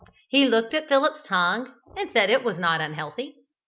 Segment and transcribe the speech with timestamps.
[0.29, 3.35] He looked at Philip's tongue and said it was not unhealthy.